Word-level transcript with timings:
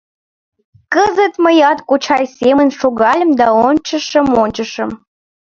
Кызыт 0.93 1.33
мыят 1.43 1.79
кочай 1.89 2.23
семын 2.37 2.69
шогальым 2.79 3.31
да 3.39 3.47
ончышым-ончышым... 3.67 4.89